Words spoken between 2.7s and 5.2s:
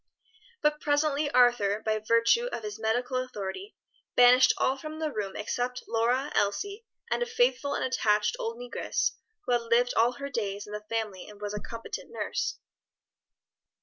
medical authority, banished all from the